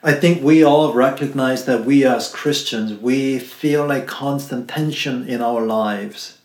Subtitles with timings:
[0.00, 5.42] I think we all recognize that we as Christians, we feel a constant tension in
[5.42, 6.38] our lives.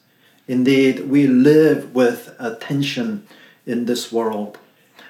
[0.48, 3.28] Indeed, we live with a tension
[3.68, 4.58] in this world.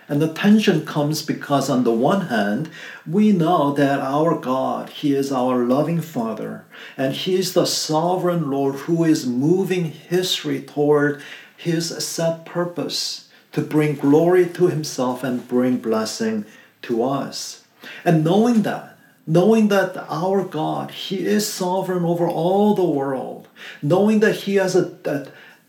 [0.10, 2.70] And the tension comes because, on the one hand,
[3.08, 6.66] we know that our God, He is our loving Father,
[6.98, 11.22] and He is the sovereign Lord who is moving history toward
[11.56, 16.44] His set purpose to bring glory to Himself and bring blessing
[16.82, 17.63] to us.
[18.06, 23.48] And knowing that, knowing that our God, He is sovereign over all the world,
[23.82, 25.28] knowing that He has a, a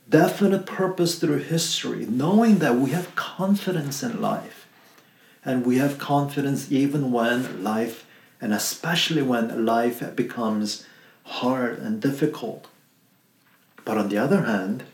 [0.08, 4.66] definite purpose through history, knowing that we have confidence in life.
[5.44, 8.06] And we have confidence even when life,
[8.40, 10.86] and especially when life becomes
[11.24, 12.66] hard and difficult.
[13.84, 14.84] But on the other hand,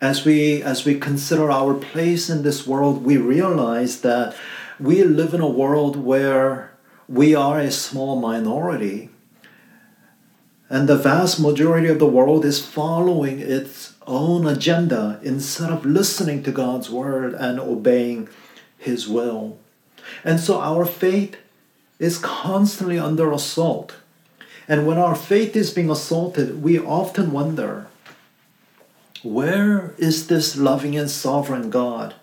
[0.00, 4.34] as we as we consider our place in this world, we realize that
[4.80, 6.72] we live in a world where
[7.08, 9.10] we are a small minority
[10.70, 16.44] and the vast majority of the world is following its own agenda instead of listening
[16.44, 18.28] to God's word and obeying
[18.78, 19.58] His will.
[20.22, 21.36] And so our faith
[21.98, 23.96] is constantly under assault.
[24.68, 27.88] And when our faith is being assaulted, we often wonder
[29.24, 32.14] where is this loving and sovereign God?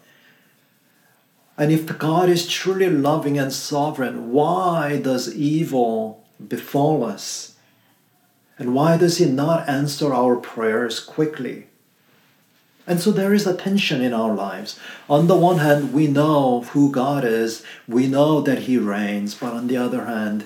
[1.57, 7.55] And if God is truly loving and sovereign, why does evil befall us?
[8.59, 11.67] And why does He not answer our prayers quickly?
[12.85, 14.79] And so there is a tension in our lives.
[15.09, 19.53] On the one hand, we know who God is, we know that He reigns, but
[19.53, 20.45] on the other hand,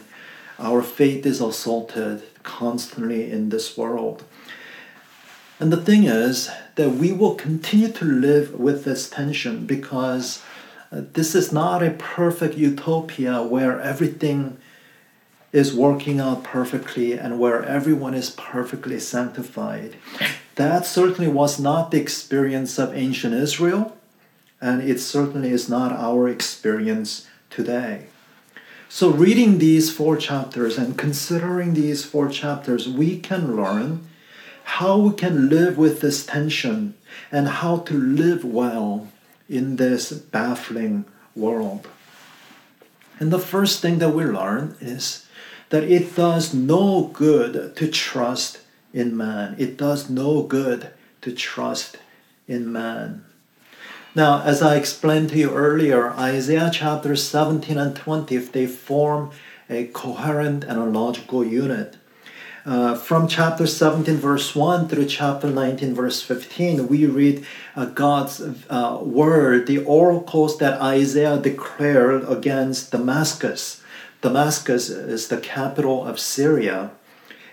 [0.58, 4.24] our faith is assaulted constantly in this world.
[5.60, 10.42] And the thing is that we will continue to live with this tension because
[10.92, 14.58] this is not a perfect utopia where everything
[15.54, 19.96] is working out perfectly and where everyone is perfectly sanctified.
[20.56, 23.98] That certainly was not the experience of ancient Israel,
[24.60, 28.08] and it certainly is not our experience today.
[28.90, 34.08] So, reading these four chapters and considering these four chapters, we can learn
[34.64, 36.96] how we can live with this tension
[37.32, 39.08] and how to live well
[39.52, 41.88] in this baffling world.
[43.20, 45.28] And the first thing that we learn is
[45.70, 48.62] that it does no good to trust
[48.94, 49.56] in man.
[49.60, 50.90] It does no good
[51.22, 51.98] to trust
[52.48, 53.26] in man.
[54.16, 59.32] Now, as I explained to you earlier, Isaiah chapter 17 and 20, if they form
[59.70, 61.98] a coherent and a logical unit.
[62.64, 67.44] Uh, from chapter 17, verse 1 through chapter 19, verse 15, we read
[67.76, 68.40] uh, God's
[68.70, 73.82] uh, word, the oracles that Isaiah declared against Damascus.
[74.22, 76.92] Damascus is the capital of Syria.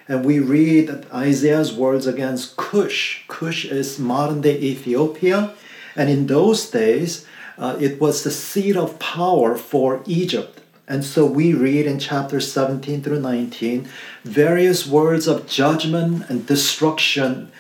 [0.07, 3.25] And we read Isaiah's words against Cush.
[3.29, 5.55] Cush is modern day Ethiopia.
[5.97, 7.25] And in those days,
[7.57, 10.58] uh, it was the seat of power for Egypt.
[10.88, 13.87] And so we read in chapter 17 through 19
[14.25, 17.53] various words of judgment and destruction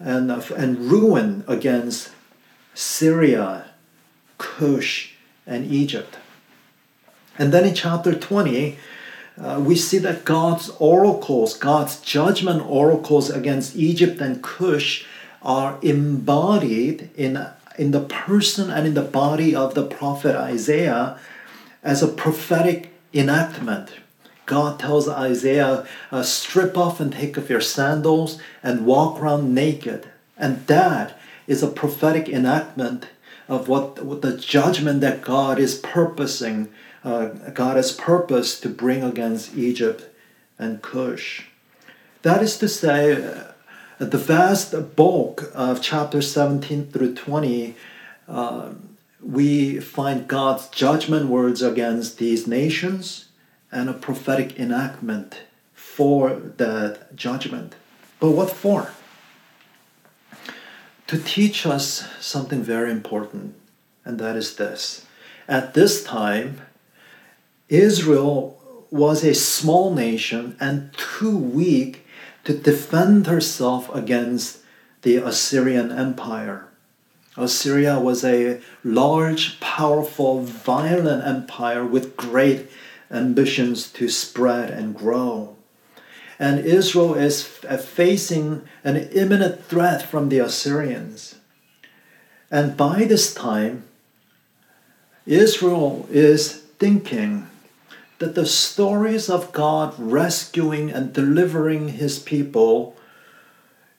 [0.00, 2.10] and, and ruin against
[2.74, 3.66] Syria,
[4.36, 5.14] Cush,
[5.46, 6.18] and Egypt.
[7.38, 8.76] And then in chapter 20,
[9.40, 15.06] uh, we see that God's oracles, God's judgment oracles against Egypt and Cush
[15.40, 17.46] are embodied in,
[17.78, 21.18] in the person and in the body of the prophet Isaiah
[21.82, 23.92] as a prophetic enactment.
[24.46, 30.10] God tells Isaiah, uh, strip off and take off your sandals and walk around naked.
[30.36, 33.08] And that is a prophetic enactment
[33.48, 36.68] of what, what the judgment that God is purposing
[37.04, 40.04] uh, God has purpose to bring against Egypt
[40.58, 41.46] and Cush.
[42.22, 43.52] That is to say, uh,
[43.98, 47.74] the vast bulk of chapter 17 through 20,
[48.28, 48.70] uh,
[49.22, 53.28] we find God's judgment words against these nations
[53.70, 55.42] and a prophetic enactment
[55.72, 57.74] for that judgment.
[58.18, 58.92] But what for?
[61.06, 63.54] To teach us something very important,
[64.04, 65.06] and that is this.
[65.46, 66.62] At this time,
[67.68, 68.58] Israel
[68.90, 72.06] was a small nation and too weak
[72.44, 74.58] to defend herself against
[75.02, 76.68] the Assyrian Empire.
[77.36, 82.70] Assyria was a large, powerful, violent empire with great
[83.10, 85.56] ambitions to spread and grow.
[86.38, 91.36] And Israel is uh, facing an imminent threat from the Assyrians.
[92.50, 93.84] And by this time,
[95.24, 97.48] Israel is thinking
[98.18, 102.96] that the stories of God rescuing and delivering his people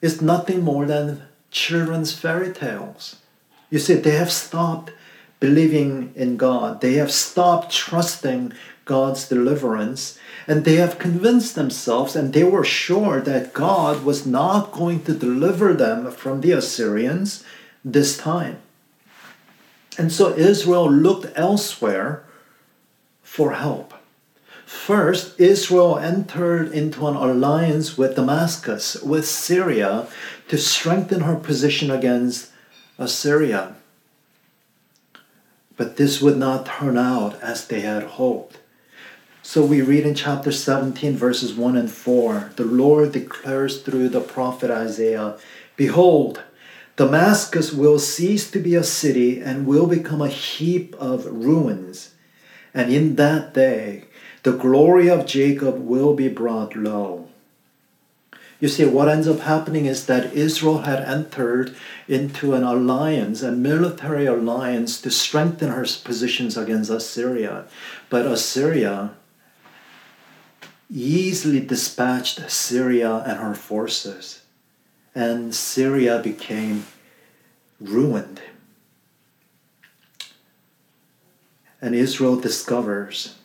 [0.01, 3.17] is nothing more than children's fairy tales.
[3.73, 4.91] You see, they have stopped
[5.39, 8.53] believing in God, they have stopped trusting
[8.85, 14.71] God's deliverance, and they have convinced themselves and they were sure that God was not
[14.71, 17.43] going to deliver them from the Assyrians
[17.83, 18.59] this time.
[19.97, 22.23] And so Israel looked elsewhere
[23.23, 23.95] for help.
[24.67, 30.05] First, Israel entered into an alliance with Damascus, with Syria,
[30.49, 32.52] to strengthen her position against
[32.97, 33.75] Assyria.
[35.75, 38.59] But this would not turn out as they had hoped.
[39.41, 44.21] So we read in chapter 17, verses 1 and 4 the Lord declares through the
[44.21, 45.37] prophet Isaiah
[45.75, 46.43] Behold,
[46.95, 52.13] Damascus will cease to be a city and will become a heap of ruins.
[52.73, 54.05] And in that day,
[54.43, 57.29] the glory of Jacob will be brought low.
[58.63, 61.75] You see, what ends up happening is that Israel had entered
[62.07, 67.65] into an alliance, a military alliance, to strengthen her positions against Assyria.
[68.09, 69.15] But Assyria
[70.89, 74.43] easily dispatched Syria and her forces
[75.13, 76.85] and Syria became
[77.81, 78.41] ruined.
[81.81, 83.35] And Israel discovers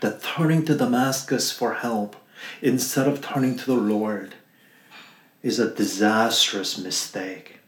[0.00, 2.16] that turning to Damascus for help
[2.62, 4.34] instead of turning to the Lord
[5.42, 7.58] is a disastrous mistake.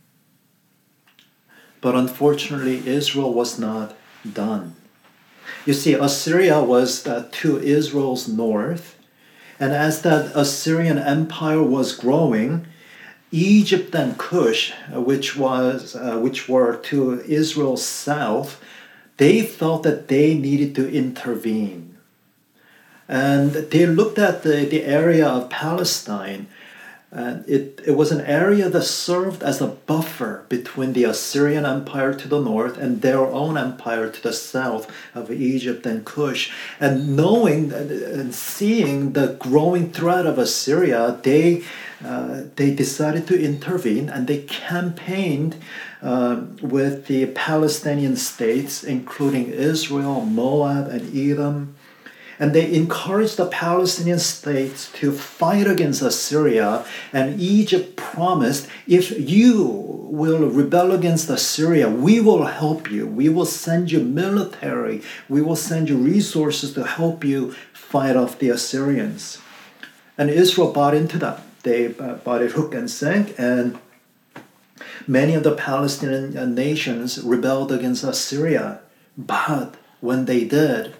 [1.80, 3.96] But unfortunately, Israel was not
[4.30, 4.76] done.
[5.66, 8.96] You see, Assyria was to Israel's north,
[9.58, 12.66] and as that Assyrian empire was growing,
[13.30, 18.60] Egypt and Cush, uh, which was uh, which were to Israel's south,
[19.16, 21.91] they thought that they needed to intervene.
[23.08, 26.46] And they looked at the, the area of Palestine
[27.14, 32.14] and it, it was an area that served as a buffer between the Assyrian Empire
[32.14, 36.50] to the north and their own empire to the south of Egypt and Cush.
[36.80, 41.64] And knowing and seeing the growing threat of Assyria, they,
[42.02, 45.56] uh, they decided to intervene and they campaigned
[46.00, 51.74] uh, with the Palestinian states, including Israel, Moab, and Edom
[52.38, 56.84] and they encouraged the Palestinian states to fight against Assyria.
[57.12, 59.62] And Egypt promised, if you
[60.10, 63.06] will rebel against Assyria, we will help you.
[63.06, 65.02] We will send you military.
[65.28, 69.38] We will send you resources to help you fight off the Assyrians.
[70.18, 71.42] And Israel bought into that.
[71.62, 73.78] They uh, bought it hook and sink, and
[75.06, 78.80] many of the Palestinian nations rebelled against Assyria.
[79.16, 80.96] But when they did,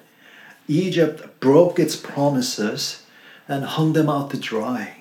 [0.69, 3.03] Egypt broke its promises
[3.49, 4.97] and hung them out to dry.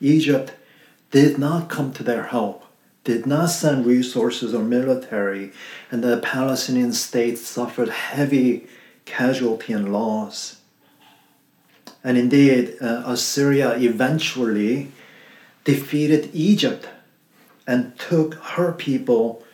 [0.00, 0.52] Egypt
[1.10, 2.64] did not come to their help,
[3.04, 5.52] did not send resources or military,
[5.90, 8.66] and the Palestinian state suffered heavy
[9.04, 10.58] casualty and loss.
[12.02, 14.90] And indeed, uh, Assyria eventually
[15.64, 16.88] defeated Egypt
[17.66, 19.44] and took her people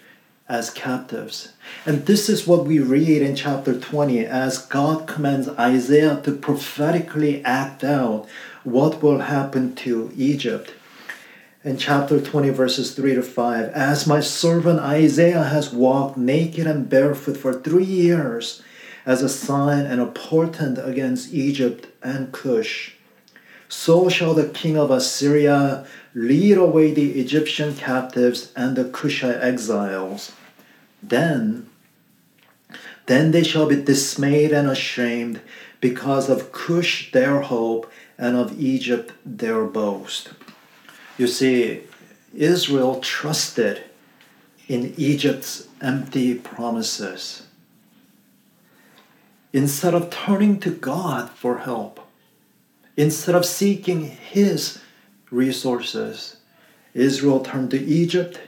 [0.49, 1.53] as captives.
[1.85, 7.45] And this is what we read in chapter 20 as God commands Isaiah to prophetically
[7.45, 8.26] act out
[8.64, 10.73] what will happen to Egypt.
[11.64, 16.88] In chapter 20, verses 3 to 5, as my servant Isaiah has walked naked and
[16.88, 18.62] barefoot for three years
[19.05, 22.95] as a sign and a portent against Egypt and Cush,
[23.69, 30.33] so shall the king of Assyria lead away the Egyptian captives and the Cushite exiles
[31.03, 31.69] then,
[33.07, 35.41] then they shall be dismayed and ashamed
[35.81, 40.31] because of Cush their hope and of Egypt their boast.
[41.17, 41.83] You see,
[42.35, 43.85] Israel trusted
[44.67, 47.47] in Egypt's empty promises.
[49.53, 52.01] Instead of turning to God for help,
[52.99, 54.81] instead of seeking His
[55.31, 56.37] resources,
[56.95, 58.40] Israel turned to Egypt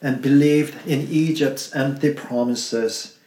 [0.00, 3.18] and believed in Egypt's empty promises,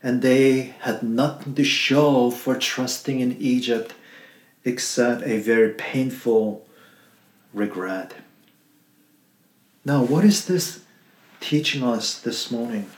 [0.00, 3.94] and they had nothing to show for trusting in Egypt
[4.64, 6.64] except a very painful
[7.52, 8.14] regret.
[9.84, 10.84] Now, what is this
[11.40, 12.88] teaching us this morning?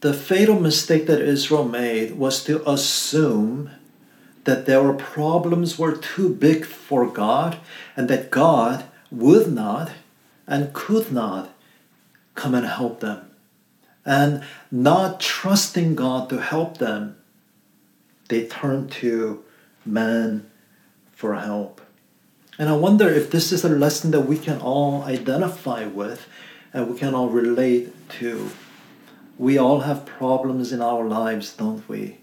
[0.00, 3.70] The fatal mistake that Israel made was to assume
[4.46, 7.58] that their problems were too big for God
[7.96, 9.92] and that God would not
[10.46, 11.52] and could not
[12.34, 13.30] come and help them.
[14.06, 17.16] and not trusting God to help them,
[18.28, 19.44] they turn to
[19.84, 20.48] man
[21.12, 21.80] for help.
[22.58, 26.26] And I wonder if this is a lesson that we can all identify with
[26.72, 28.50] and we can all relate to.
[29.38, 32.18] We all have problems in our lives, don't we?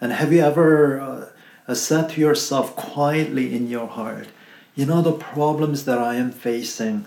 [0.00, 1.32] And have you ever
[1.66, 4.28] uh, said to yourself quietly in your heart,
[4.74, 7.06] you know, the problems that I am facing,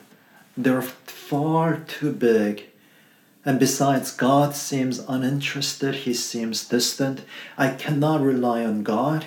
[0.58, 2.65] they're far too big.
[3.46, 7.22] And besides, God seems uninterested, He seems distant.
[7.58, 9.25] I cannot rely on God.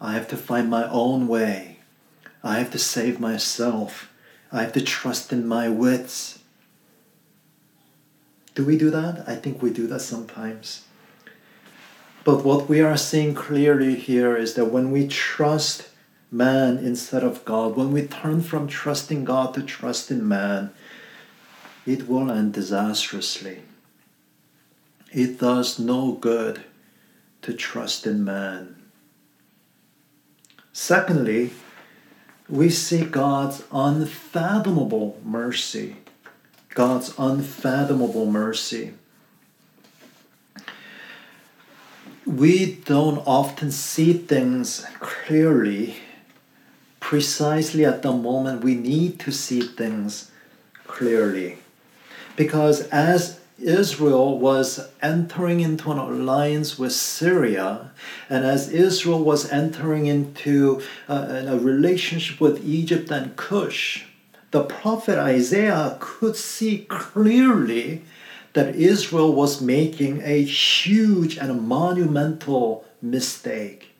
[0.00, 1.78] I have to find my own way.
[2.42, 4.10] I have to save myself.
[4.50, 6.40] I have to trust in my wits.
[8.54, 9.24] Do we do that?
[9.26, 10.84] I think we do that sometimes.
[12.24, 15.88] But what we are seeing clearly here is that when we trust
[16.30, 20.72] man instead of God, when we turn from trusting God to trust in man,
[21.84, 23.62] it will end disastrously.
[25.10, 26.62] It does no good
[27.42, 28.76] to trust in man.
[30.72, 31.50] Secondly,
[32.48, 35.96] we see God's unfathomable mercy.
[36.70, 38.94] God's unfathomable mercy.
[42.24, 45.96] We don't often see things clearly,
[47.00, 50.30] precisely at the moment we need to see things
[50.86, 51.58] clearly.
[52.36, 57.90] Because as Israel was entering into an alliance with Syria,
[58.30, 64.06] and as Israel was entering into uh, a relationship with Egypt and Cush,
[64.52, 68.02] the prophet Isaiah could see clearly
[68.52, 73.90] that Israel was making a huge and a monumental mistake.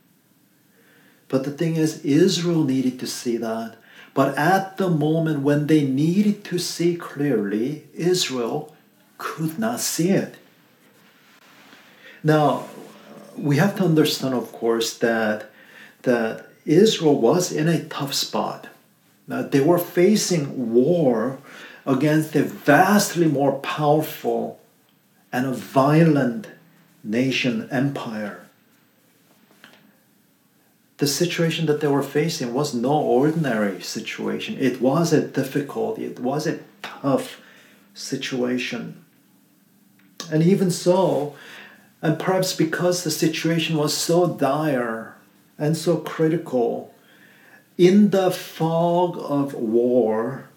[1.29, 3.77] But the thing is, Israel needed to see that.
[4.15, 8.77] But at the moment when they needed to see clearly, Israel
[9.17, 10.37] could not see it.
[12.23, 12.69] Now,
[13.37, 15.51] we have to understand, of course, that,
[16.03, 18.69] that Israel was in a tough spot.
[19.27, 21.39] Now, they were facing war
[21.85, 24.61] against a vastly more powerful
[25.33, 26.49] and a violent
[27.03, 28.47] nation empire.
[30.99, 34.57] The situation that they were facing was no ordinary situation.
[34.59, 37.41] It was a difficult, it was a tough
[37.95, 39.05] situation.
[40.31, 41.35] And even so,
[42.01, 45.17] and perhaps because the situation was so dire
[45.59, 46.95] and so critical,
[47.77, 50.49] in the fog of war,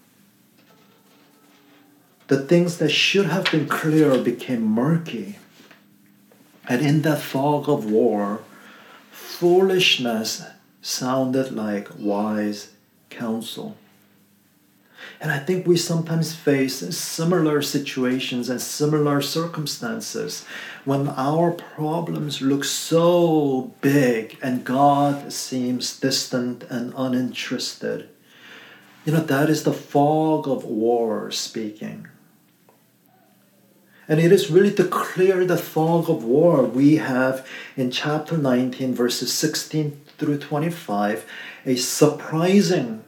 [2.28, 5.38] the things that should have been clear became murky.
[6.68, 8.40] And in that fog of war,
[9.12, 10.42] foolishness
[10.82, 12.72] sounded like wise
[13.10, 13.76] counsel.
[15.20, 20.44] And I think we sometimes face similar situations and similar circumstances
[20.84, 28.08] when our problems look so big and God seems distant and uninterested.
[29.04, 32.08] You know, that is the fog of war speaking.
[34.08, 37.46] And it is really to clear the fog of war we have
[37.76, 41.26] in chapter 19, verses 16 through 25,
[41.64, 43.02] a surprising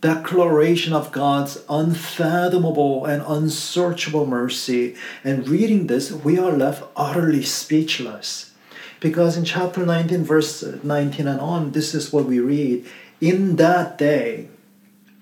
[0.00, 4.96] declaration of God's unfathomable and unsearchable mercy.
[5.22, 8.52] And reading this, we are left utterly speechless.
[8.98, 12.86] Because in chapter 19, verse 19 and on, this is what we read
[13.20, 14.48] In that day,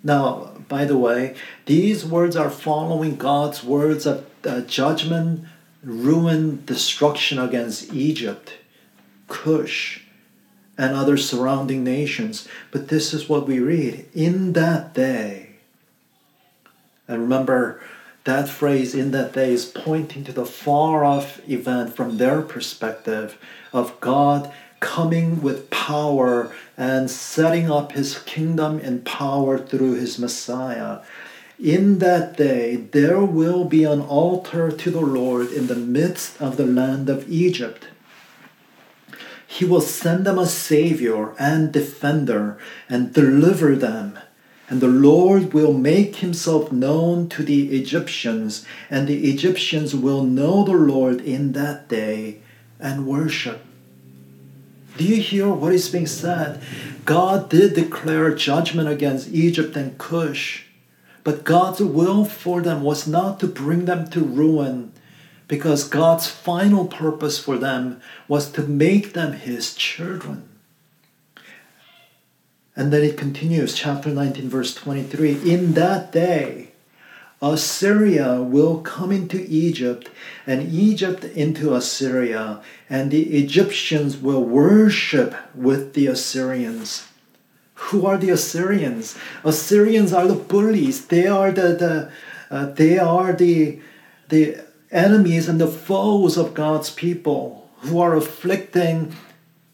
[0.03, 1.35] now, by the way,
[1.67, 4.30] these words are following God's words of
[4.67, 5.45] judgment,
[5.83, 8.55] ruin, destruction against Egypt,
[9.29, 10.05] Cush,
[10.77, 12.49] and other surrounding nations.
[12.71, 15.51] But this is what we read in that day.
[17.07, 17.83] And remember,
[18.25, 23.39] that phrase in that day is pointing to the far off event from their perspective
[23.73, 31.01] of God coming with power and setting up his kingdom in power through his Messiah.
[31.63, 36.57] In that day, there will be an altar to the Lord in the midst of
[36.57, 37.89] the land of Egypt.
[39.47, 42.57] He will send them a Savior and defender
[42.89, 44.19] and deliver them.
[44.71, 50.65] And the Lord will make himself known to the Egyptians, and the Egyptians will know
[50.65, 52.39] the Lord in that day
[52.79, 53.61] and worship.
[54.97, 56.63] Do you hear what is being said?
[57.05, 60.67] God did declare judgment against Egypt and Cush,
[61.25, 64.93] but God's will for them was not to bring them to ruin,
[65.49, 70.49] because God's final purpose for them was to make them his children.
[72.77, 76.71] And then it continues, chapter 19, verse 23 In that day,
[77.43, 80.11] Assyria will come into Egypt,
[80.47, 87.10] and Egypt into Assyria, and the Egyptians will worship with the Assyrians.
[87.89, 89.17] Who are the Assyrians?
[89.45, 91.07] Assyrians are the bullies.
[91.07, 92.13] They are the, the
[92.51, 93.81] uh, they are the
[94.29, 99.15] the enemies and the foes of God's people who are afflicting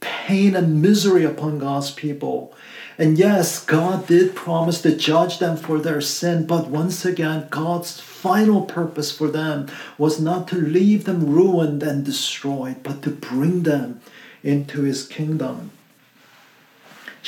[0.01, 2.55] pain and misery upon God's people.
[2.99, 8.01] And yes, God did promise to judge them for their sin, but once again, God's
[8.01, 13.65] final purpose for them was not to leave them ruined and destroyed, but to bring
[13.65, 14.01] them
[14.43, 15.73] into his kingdom.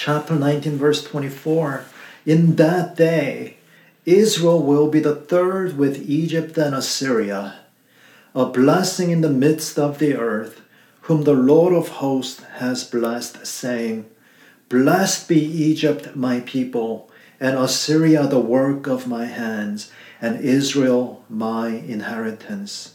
[0.00, 1.84] Chapter 19, verse 24
[2.24, 3.56] In that day,
[4.06, 7.56] Israel will be the third with Egypt and Assyria,
[8.32, 10.60] a blessing in the midst of the earth,
[11.00, 14.06] whom the Lord of hosts has blessed, saying,
[14.68, 19.90] Blessed be Egypt, my people, and Assyria, the work of my hands,
[20.20, 22.94] and Israel, my inheritance.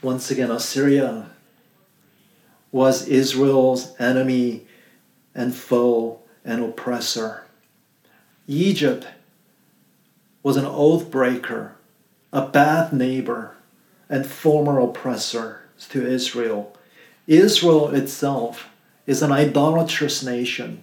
[0.00, 1.29] Once again, Assyria
[2.72, 4.66] was Israel's enemy
[5.34, 7.44] and foe and oppressor.
[8.46, 9.06] Egypt
[10.42, 11.76] was an oath breaker,
[12.32, 13.56] a bad neighbor,
[14.08, 16.76] and former oppressor to Israel
[17.30, 18.68] Israel itself
[19.06, 20.82] is an idolatrous nation.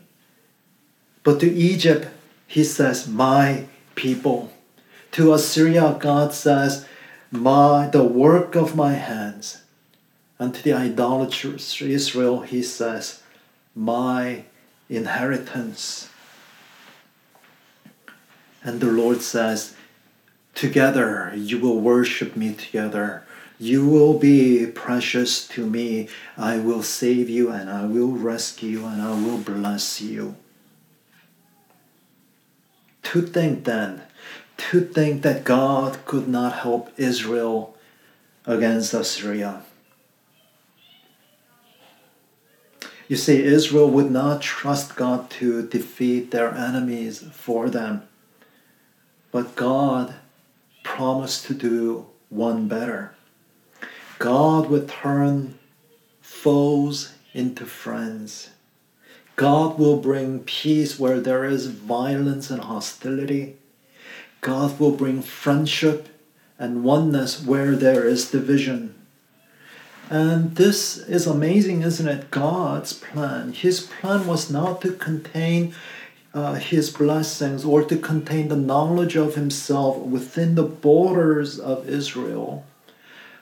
[1.24, 2.08] But to Egypt,
[2.48, 3.66] he says, My
[3.96, 4.54] people.
[5.12, 6.88] To Assyria, God says,
[7.32, 9.64] My the work of my hands.
[10.40, 13.24] And to the idolatrous Israel, he says,
[13.76, 14.44] My
[14.90, 16.10] inheritance.
[18.64, 19.76] And the Lord says,
[20.54, 23.24] Together you will worship me together
[23.60, 26.10] you will be precious to me.
[26.38, 30.36] I will save you and I will rescue you and I will bless you.
[33.04, 34.04] To think then,
[34.58, 37.76] to think that God could not help Israel
[38.46, 39.64] against Assyria.
[43.08, 48.04] You see, Israel would not trust God to defeat their enemies for them.
[49.32, 50.16] But God
[50.84, 53.14] promised to do one better.
[54.20, 55.58] God would turn
[56.22, 58.50] foes into friends.
[59.36, 63.56] God will bring peace where there is violence and hostility.
[64.42, 66.10] God will bring friendship
[66.58, 68.96] and oneness where there is division.
[70.10, 72.32] And this is amazing, isn't it?
[72.32, 73.52] God's plan.
[73.54, 75.76] His plan was not to contain
[76.34, 82.66] uh, his blessings or to contain the knowledge of himself within the borders of Israel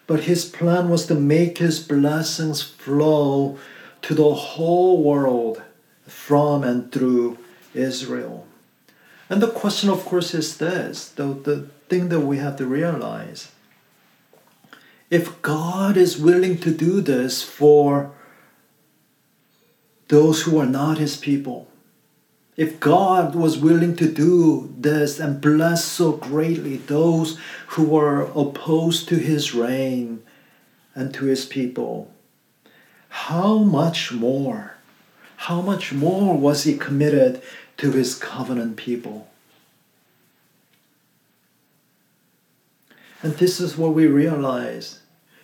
[0.08, 3.58] but his plan was to make his blessings flow
[4.04, 5.62] to the whole world
[6.08, 7.38] from and through
[7.73, 8.45] Israel.
[9.30, 13.51] And the question, of course, is this the, the thing that we have to realize.
[15.10, 18.12] If God is willing to do this for
[20.08, 21.68] those who are not his people,
[22.58, 27.38] if God was willing to do this and bless so greatly those
[27.68, 30.24] who were opposed to his reign
[30.96, 32.12] and to his people,
[33.10, 34.76] how much more,
[35.36, 37.41] how much more was he committed
[37.78, 39.30] to his covenant people?
[43.26, 45.00] And this is what we realize.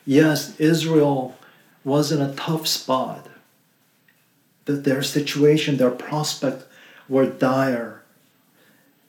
[0.06, 1.36] Yes, Israel
[1.84, 3.28] was in a tough spot.
[4.66, 6.66] That their situation, their prospect
[7.10, 8.04] were dire.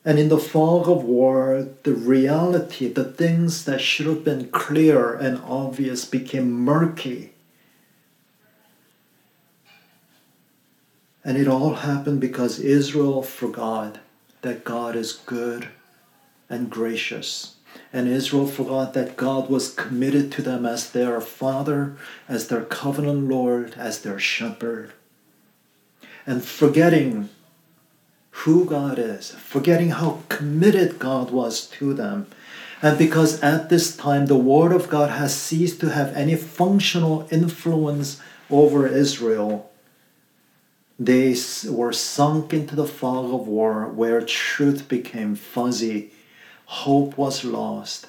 [0.06, 5.12] And in the fog of war, the reality, the things that should have been clear
[5.16, 7.34] and obvious became murky.
[11.22, 13.98] And it all happened because Israel forgot
[14.40, 15.68] that God is good
[16.48, 17.56] and gracious.
[17.92, 21.96] And Israel forgot that God was committed to them as their father,
[22.28, 24.92] as their covenant Lord, as their shepherd.
[26.26, 27.28] And forgetting
[28.30, 32.26] who God is, forgetting how committed God was to them.
[32.80, 37.28] And because at this time the Word of God has ceased to have any functional
[37.30, 39.70] influence over Israel,
[40.98, 41.36] they
[41.68, 46.10] were sunk into the fog of war where truth became fuzzy,
[46.84, 48.08] hope was lost,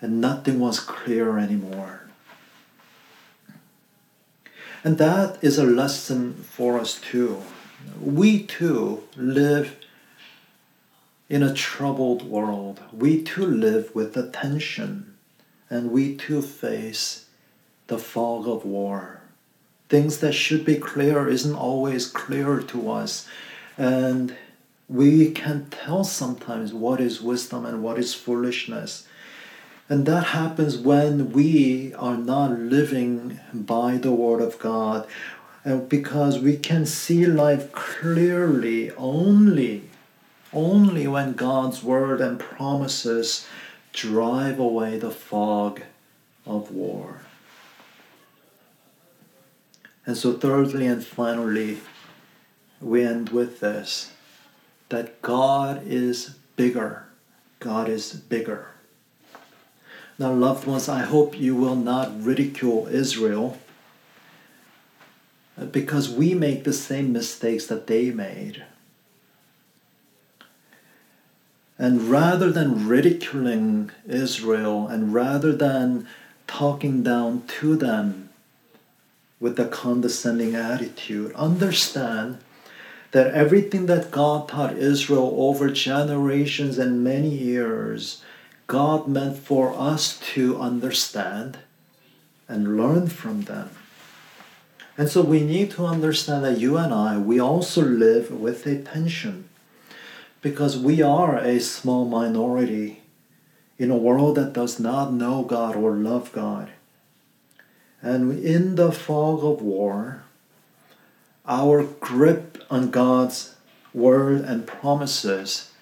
[0.00, 2.08] and nothing was clear anymore.
[4.82, 7.42] And that is a lesson for us too
[8.00, 9.76] we too live
[11.28, 12.80] in a troubled world.
[12.92, 15.16] We too live with the tension,
[15.68, 17.26] and we too face
[17.86, 19.20] the fog of war.
[19.88, 23.26] Things that should be clear isn't always clear to us,
[23.76, 24.36] and
[24.90, 29.06] we can tell sometimes what is wisdom and what is foolishness.
[29.88, 35.06] And that happens when we are not living by the Word of God.
[35.64, 39.84] And because we can see life clearly only,
[40.52, 43.46] only when God's Word and promises
[43.92, 45.82] drive away the fog
[46.44, 47.20] of war.
[50.04, 51.78] And so, thirdly and finally,
[52.80, 54.10] we end with this
[54.90, 57.06] that God is bigger.
[57.58, 58.66] God is bigger.
[60.18, 63.58] Now, loved ones, I hope you will not ridicule Israel
[65.58, 68.64] uh, because we make the same mistakes that they made.
[71.78, 76.06] And rather than ridiculing Israel and rather than
[76.46, 78.28] talking down to them
[79.38, 82.38] with a condescending attitude, understand
[83.12, 88.22] that everything that God taught Israel over generations and many years
[88.70, 91.58] God meant for us to understand
[92.46, 93.70] and learn from them.
[94.96, 98.80] And so we need to understand that you and I, we also live with a
[98.80, 99.48] tension
[100.40, 103.02] because we are a small minority
[103.76, 106.70] in a world that does not know God or love God.
[108.02, 110.22] And in the fog of war,
[111.44, 113.56] our grip on God's
[113.92, 115.72] word and promises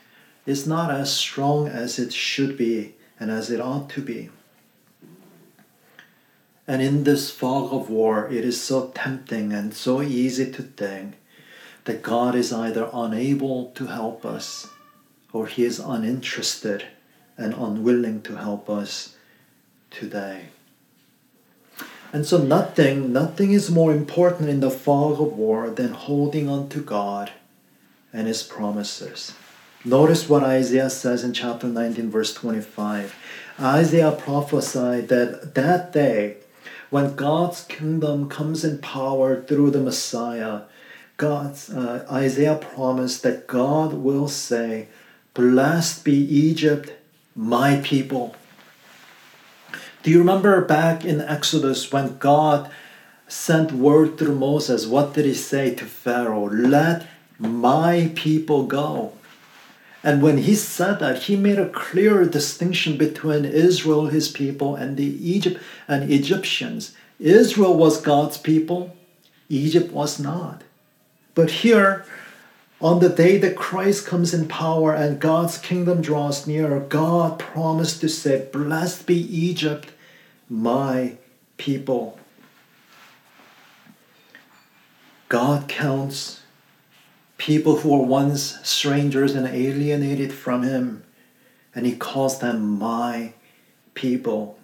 [0.46, 4.31] is not as strong as it should be and as it ought to be.
[6.66, 11.14] And in this fog of war, it is so tempting and so easy to think
[11.85, 14.68] that God is either unable to help us
[15.33, 16.85] or he is uninterested
[17.37, 19.16] and unwilling to help us
[19.90, 20.48] today.
[22.12, 26.68] And so nothing, nothing is more important in the fog of war than holding on
[26.71, 27.33] to God
[28.12, 29.35] and his promises.
[29.85, 33.14] Notice what Isaiah says in chapter 19, verse 25.
[33.61, 36.37] Isaiah prophesied that that day,
[36.90, 40.62] when God's kingdom comes in power through the Messiah,
[41.18, 44.88] God's, uh, Isaiah promised that God will say,
[45.35, 46.92] Blessed be Egypt,
[47.37, 48.35] my people.
[50.09, 52.71] Do you remember back in Exodus when God
[53.27, 54.87] sent word through Moses?
[54.87, 56.49] What did he say to Pharaoh?
[56.49, 57.07] Let
[57.38, 59.12] my people go.
[60.03, 64.97] And when he said that, he made a clear distinction between Israel, his people, and
[64.97, 66.97] the Egypt and Egyptians.
[67.21, 68.97] Israel was God's people,
[69.51, 70.62] Egypt was not.
[71.35, 72.07] But here,
[72.81, 78.01] on the day that Christ comes in power and God's kingdom draws near, God promised
[78.01, 79.92] to say, Blessed be Egypt,
[80.48, 81.16] my
[81.56, 82.18] people.
[85.28, 86.42] God counts
[87.37, 91.04] people who were once strangers and alienated from him,
[91.74, 93.34] and he calls them my
[93.94, 94.58] people.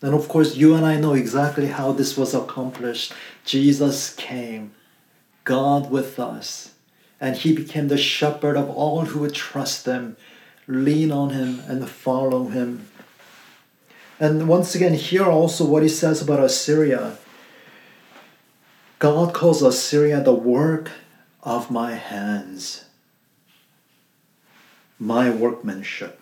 [0.00, 3.12] And of course, you and I know exactly how this was accomplished.
[3.44, 4.72] Jesus came,
[5.44, 6.74] God with us,
[7.20, 10.16] and he became the shepherd of all who would trust him,
[10.66, 12.88] lean on him, and follow him.
[14.20, 17.18] And once again, here also what he says about Assyria.
[18.98, 20.90] God calls Assyria the work
[21.42, 22.84] of my hands,
[24.98, 26.20] my workmanship.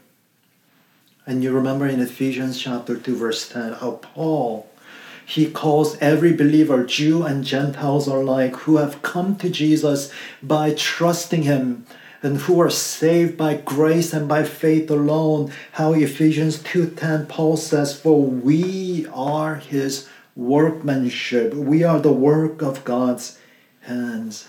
[1.26, 4.68] And you remember in Ephesians chapter 2, verse 10, how Paul
[5.28, 11.42] he calls every believer, Jew and Gentiles alike, who have come to Jesus by trusting
[11.42, 11.84] him
[12.26, 15.52] and who are saved by grace and by faith alone.
[15.72, 21.54] How Ephesians 2:10 Paul says, "For we are his workmanship.
[21.54, 23.38] We are the work of God's
[23.82, 24.48] hands."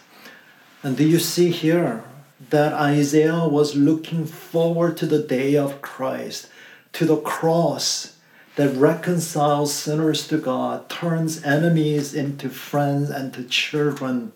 [0.84, 2.04] And do you see here
[2.50, 6.48] that Isaiah was looking forward to the day of Christ,
[6.94, 8.14] to the cross
[8.56, 14.32] that reconciles sinners to God, turns enemies into friends and to children.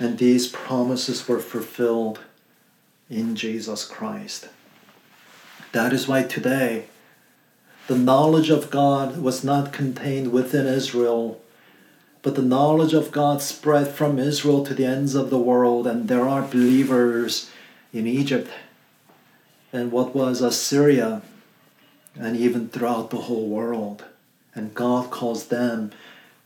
[0.00, 2.18] And these promises were fulfilled
[3.08, 4.48] in Jesus Christ.
[5.70, 6.86] That is why today
[7.86, 11.40] the knowledge of God was not contained within Israel
[12.22, 16.08] but the knowledge of God spread from Israel to the ends of the world, and
[16.08, 17.50] there are believers
[17.92, 18.50] in Egypt
[19.72, 21.22] and what was Assyria,
[22.16, 24.04] and even throughout the whole world.
[24.54, 25.92] And God calls them,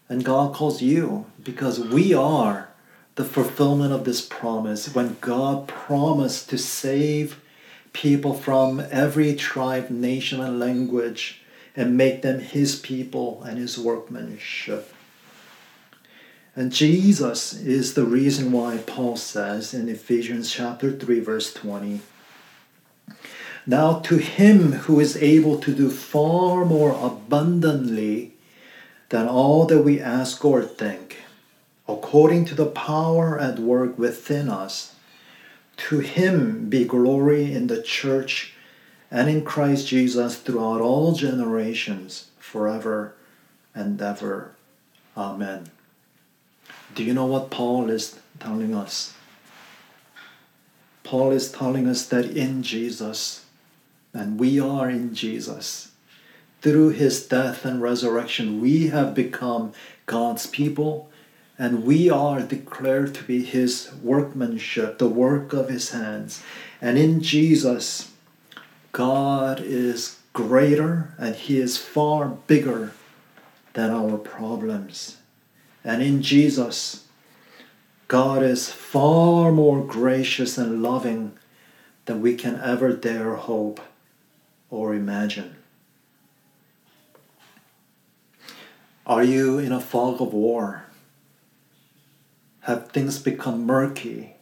[0.09, 2.69] and God calls you, because we are
[3.15, 4.95] the fulfillment of this promise.
[4.95, 7.41] When God promised to save
[7.93, 11.41] people from every tribe, nation, and language,
[11.77, 14.93] and make them His people and His workmanship.
[16.57, 22.01] And Jesus is the reason why Paul says in Ephesians chapter 3 verse 20
[23.67, 28.35] Now to him who is able to do far more abundantly
[29.09, 31.24] than all that we ask or think
[31.89, 34.95] according to the power at work within us.
[35.77, 38.55] To him be glory in the church
[39.11, 43.15] and in Christ Jesus throughout all generations forever
[43.75, 44.55] and ever.
[45.17, 45.71] Amen.
[46.95, 49.15] Do you know what Paul is telling us?
[51.03, 53.45] Paul is telling us that in Jesus,
[54.13, 55.91] and we are in Jesus,
[56.63, 59.73] through his death and resurrection, we have become
[60.07, 61.11] God's people
[61.59, 66.43] and we are declared to be his workmanship, the work of his hands.
[66.81, 68.11] And in Jesus,
[68.93, 72.93] God is greater and he is far bigger
[73.75, 75.19] than our problems.
[75.85, 77.07] And in Jesus,
[78.09, 81.33] God is far more gracious and loving
[82.07, 83.81] than we can ever dare hope
[84.71, 85.57] or imagine.
[89.07, 90.84] Are you in a fog of war?
[92.65, 94.37] Have things become murky?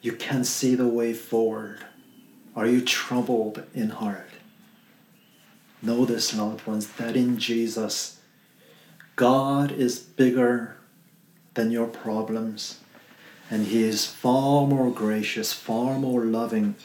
[0.00, 1.80] You can't see the way forward.
[2.54, 4.30] Are you troubled in heart?
[5.82, 8.20] Know this, loved ones, that in Jesus,
[9.16, 10.76] God is bigger
[11.54, 12.78] than your problems,
[13.50, 16.76] and He is far more gracious, far more loving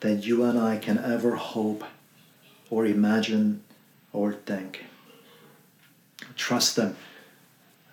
[0.00, 1.84] than you and I can ever hope
[2.68, 3.64] or imagine
[4.12, 4.84] or think.
[6.36, 6.96] Trust Him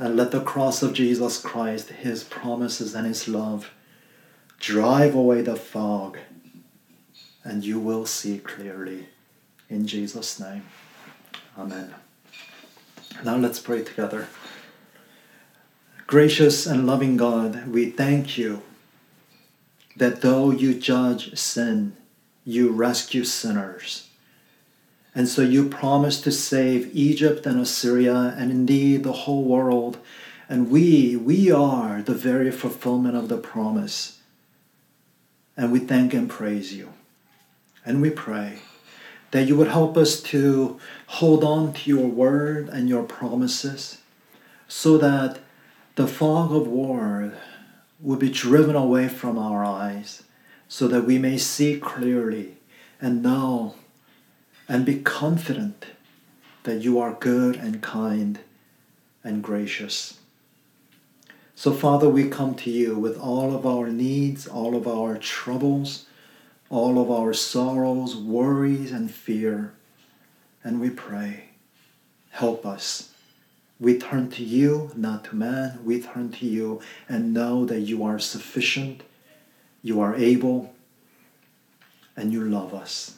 [0.01, 3.69] and let the cross of Jesus Christ, His promises and His love,
[4.59, 6.17] drive away the fog,
[7.43, 9.09] and you will see clearly.
[9.69, 10.65] In Jesus' name,
[11.55, 11.93] Amen.
[13.23, 14.27] Now let's pray together.
[16.07, 18.63] Gracious and loving God, we thank you
[19.97, 21.95] that though you judge sin,
[22.43, 24.07] you rescue sinners.
[25.13, 29.97] And so you promised to save Egypt and Assyria and indeed the whole world.
[30.47, 34.19] And we, we are the very fulfillment of the promise.
[35.57, 36.93] And we thank and praise you.
[37.85, 38.59] And we pray
[39.31, 43.99] that you would help us to hold on to your word and your promises
[44.67, 45.39] so that
[45.95, 47.33] the fog of war
[47.99, 50.23] would be driven away from our eyes
[50.67, 52.57] so that we may see clearly
[52.99, 53.75] and know
[54.71, 55.87] and be confident
[56.63, 58.39] that you are good and kind
[59.21, 60.19] and gracious.
[61.55, 66.05] So, Father, we come to you with all of our needs, all of our troubles,
[66.69, 69.73] all of our sorrows, worries, and fear.
[70.63, 71.49] And we pray,
[72.29, 73.11] help us.
[73.77, 75.81] We turn to you, not to man.
[75.83, 76.79] We turn to you
[77.09, 79.03] and know that you are sufficient,
[79.83, 80.73] you are able,
[82.15, 83.17] and you love us.